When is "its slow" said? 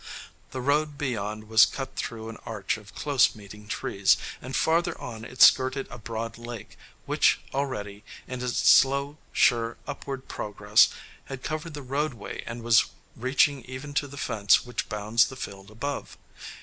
8.41-9.19